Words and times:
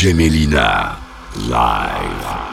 DJ 0.00 0.14
Melina. 0.14 0.96
Live. 1.46 2.49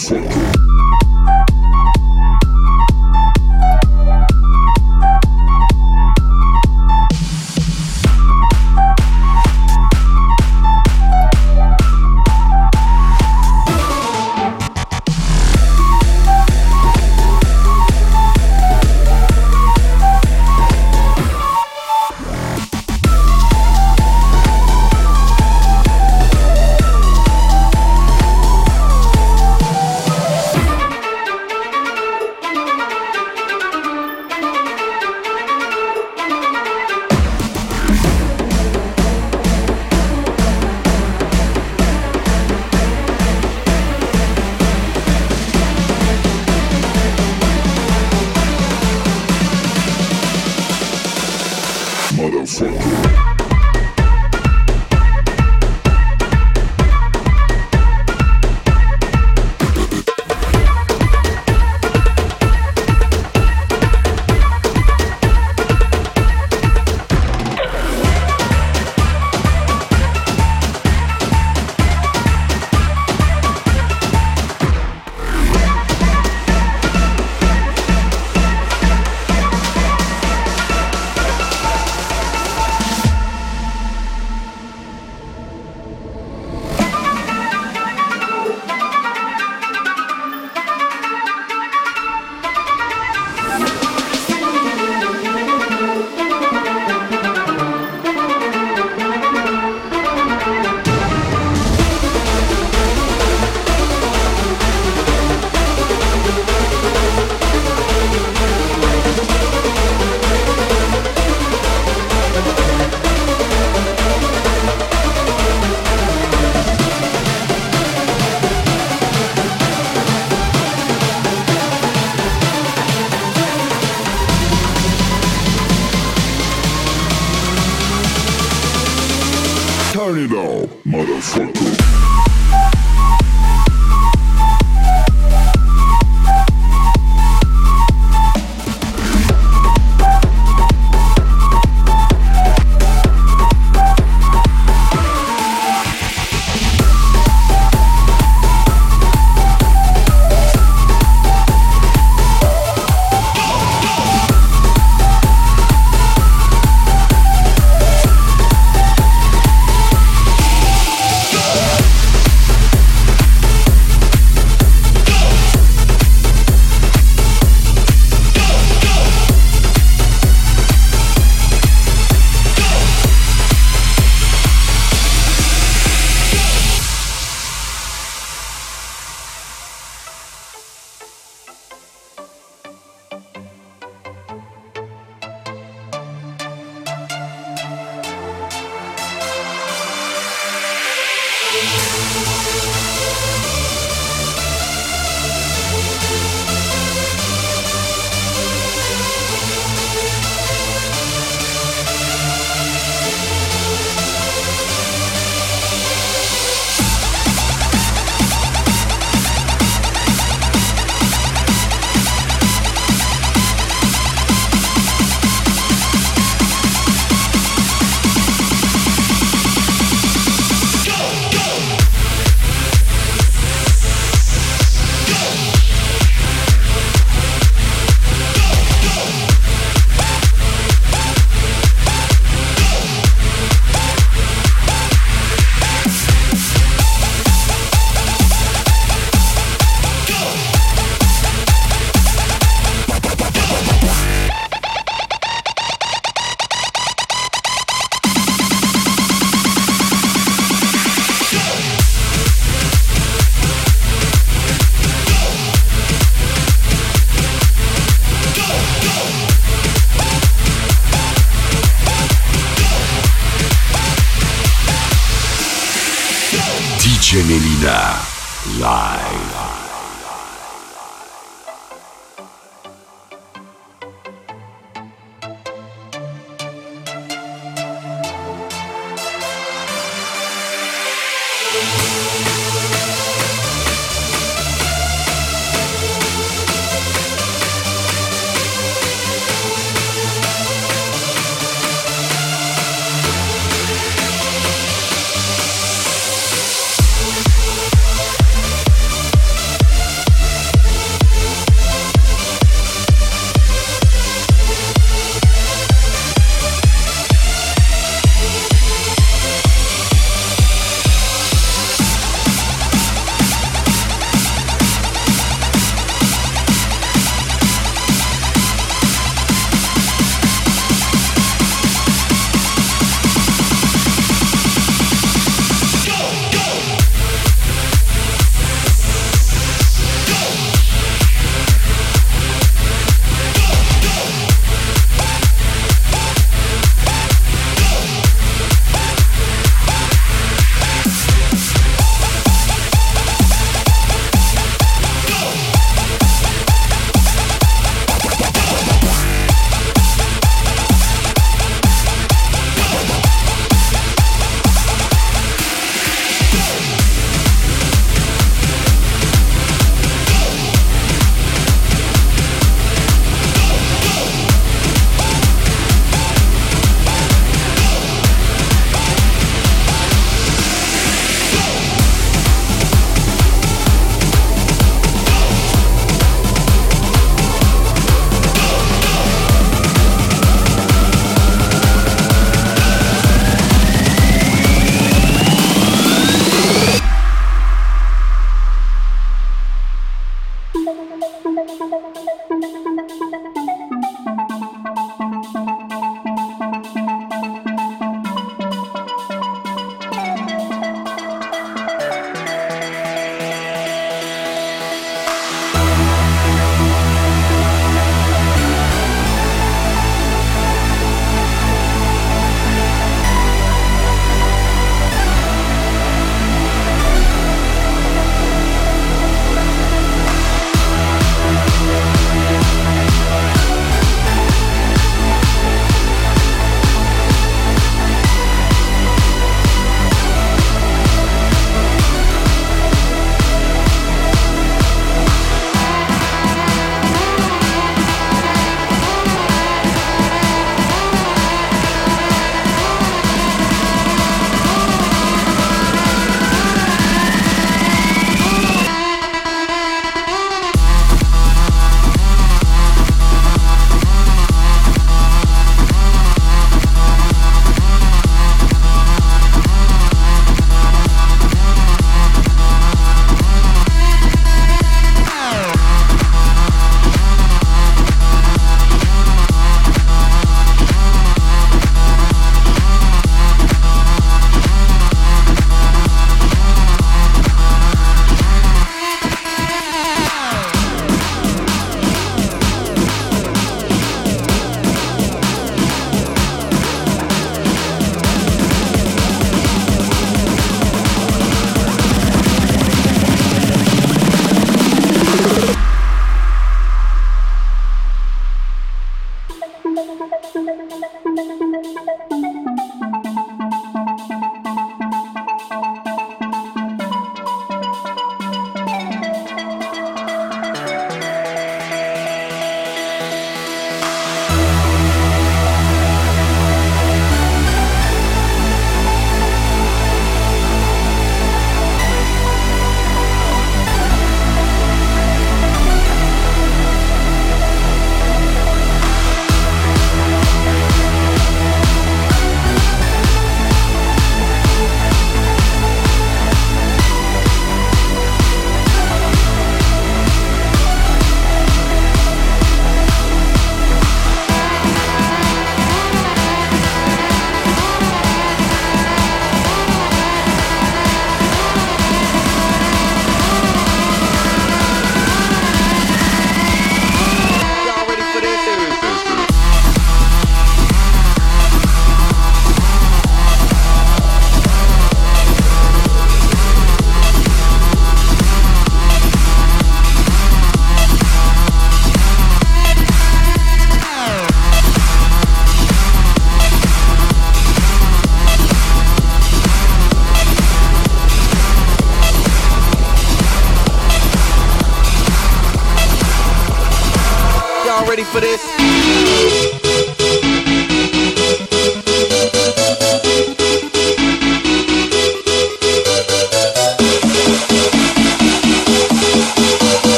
Sensei. 0.00 0.29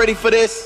Ready 0.00 0.14
for 0.14 0.30
this? 0.30 0.59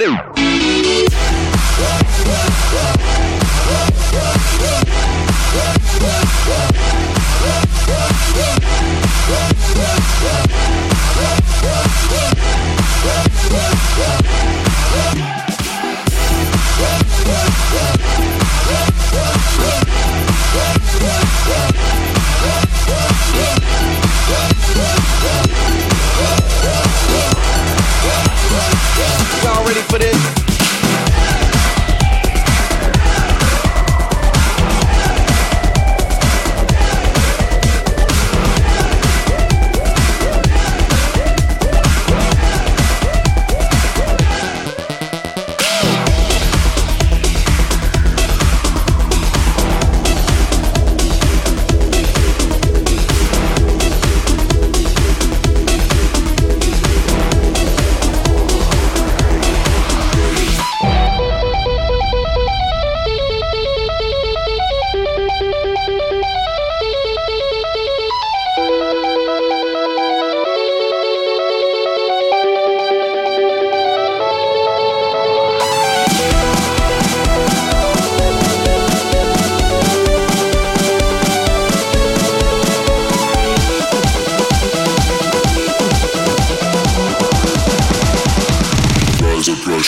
Y'all 0.00 0.10
ready 0.10 0.27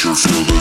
Pressure, 0.01 0.29
feel 0.29 0.45
the 0.45 0.60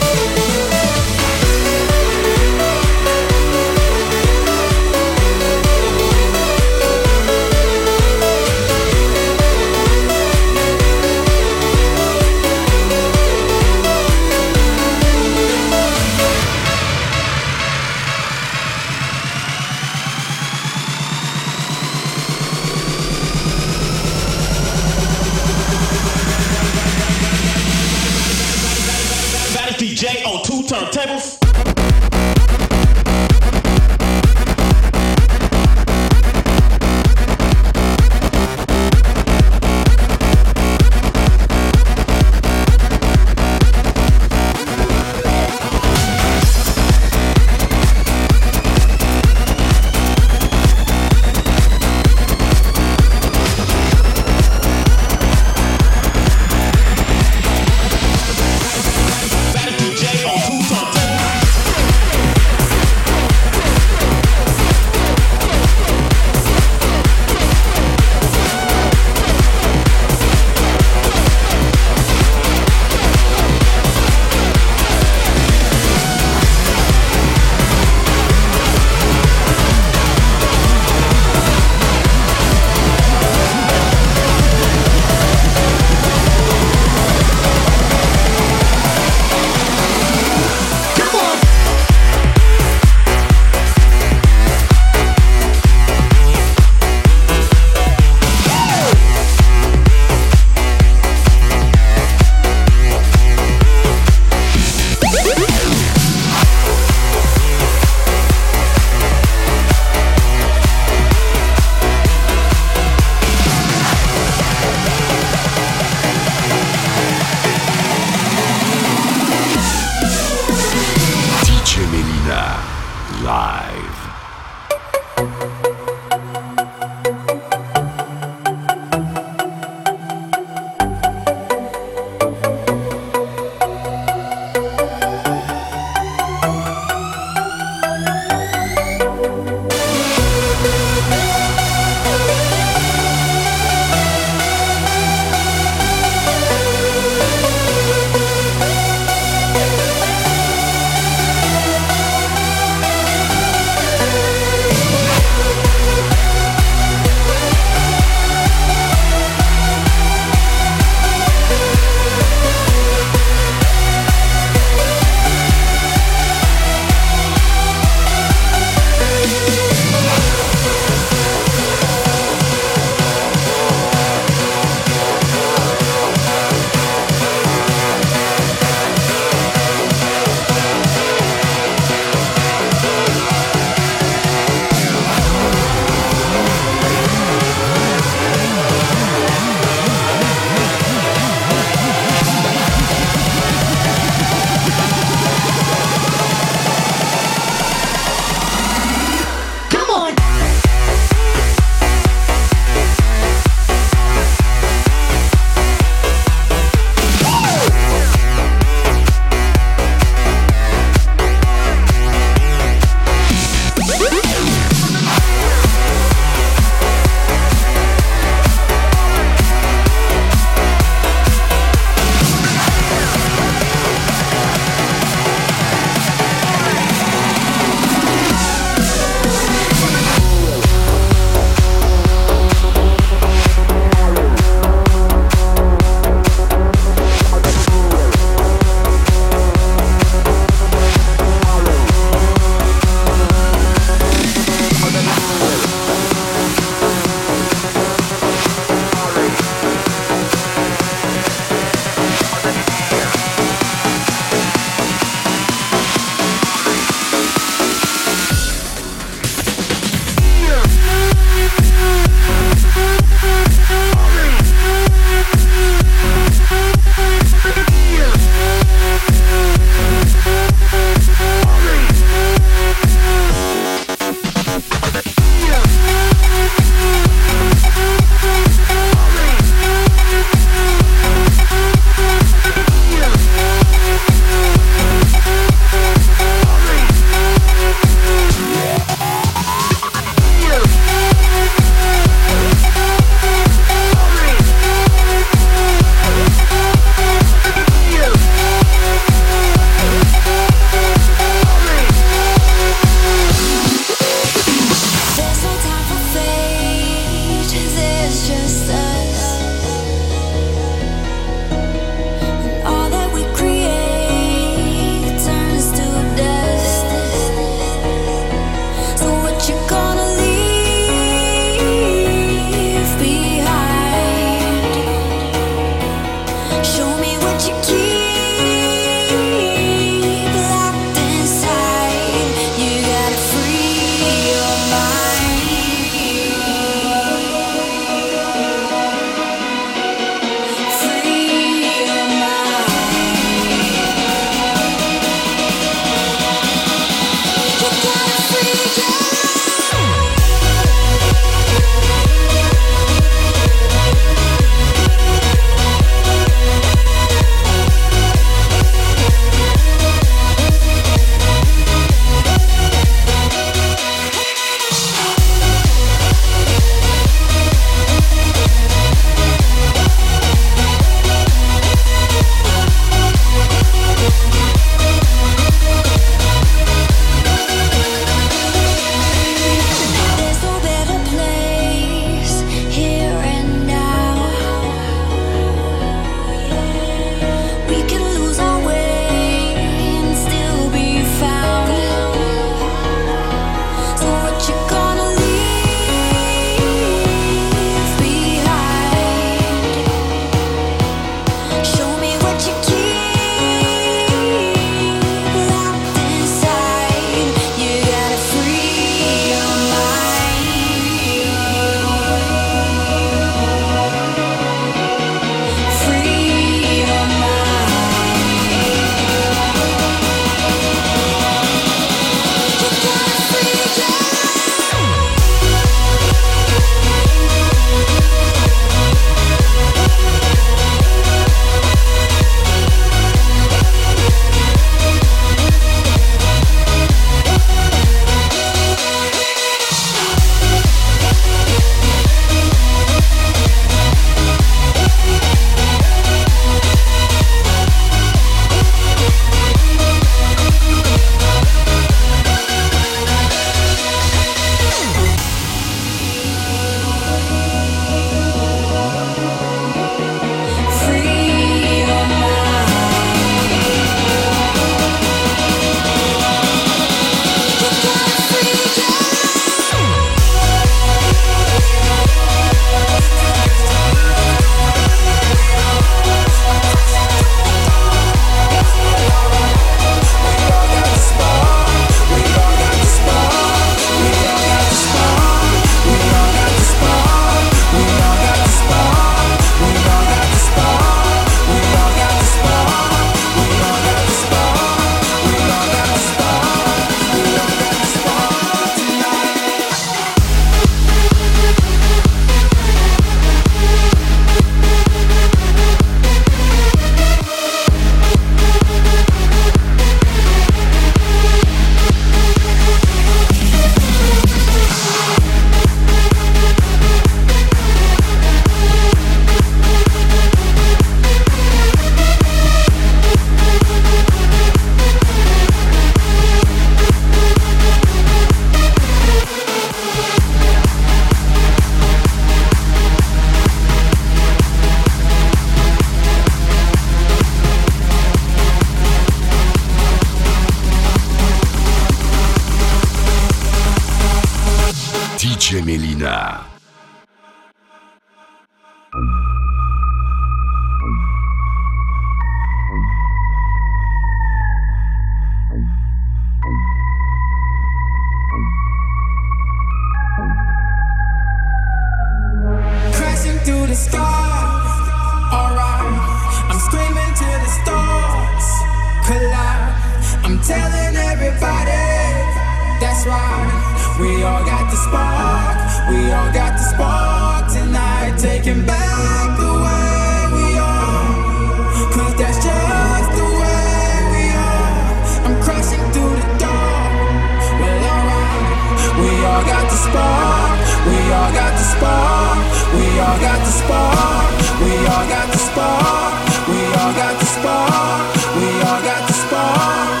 all 591.11 591.31
got 591.33 591.53
the 591.53 591.65
spark. 591.73 592.39
We 592.73 592.99
all 592.99 593.19
got 593.19 593.39
the 593.39 593.51
spark. 593.51 594.31
We 594.63 594.73
all 594.87 595.07
got 595.07 595.27
the 595.31 595.37
spark. 595.37 596.13
We 596.47 596.59
all 596.79 596.93
got 596.93 597.19
the 597.19 597.25
spark. 597.25 598.15
We 598.37 598.47
all 598.67 598.81
got 598.81 599.07
the 599.07 599.13
spark. 599.13 600.00